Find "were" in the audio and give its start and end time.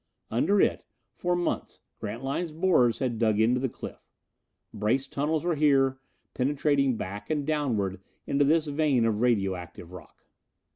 5.45-5.53